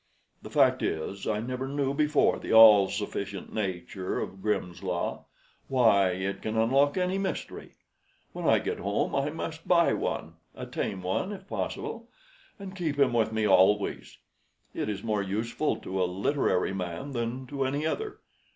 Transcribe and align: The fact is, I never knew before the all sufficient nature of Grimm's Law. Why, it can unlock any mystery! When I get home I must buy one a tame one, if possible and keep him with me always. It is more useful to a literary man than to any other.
The 0.41 0.49
fact 0.49 0.81
is, 0.81 1.27
I 1.27 1.41
never 1.41 1.67
knew 1.67 1.93
before 1.93 2.39
the 2.39 2.51
all 2.51 2.87
sufficient 2.87 3.53
nature 3.53 4.19
of 4.19 4.41
Grimm's 4.41 4.81
Law. 4.81 5.25
Why, 5.67 6.09
it 6.13 6.41
can 6.41 6.57
unlock 6.57 6.97
any 6.97 7.19
mystery! 7.19 7.73
When 8.33 8.47
I 8.47 8.57
get 8.57 8.79
home 8.79 9.13
I 9.15 9.29
must 9.29 9.67
buy 9.67 9.93
one 9.93 10.37
a 10.55 10.65
tame 10.65 11.03
one, 11.03 11.31
if 11.31 11.47
possible 11.47 12.09
and 12.57 12.75
keep 12.75 12.97
him 12.97 13.13
with 13.13 13.31
me 13.31 13.47
always. 13.47 14.17
It 14.73 14.89
is 14.89 15.03
more 15.03 15.21
useful 15.21 15.75
to 15.75 16.01
a 16.01 16.05
literary 16.09 16.73
man 16.73 17.11
than 17.11 17.45
to 17.45 17.63
any 17.63 17.85
other. 17.85 18.21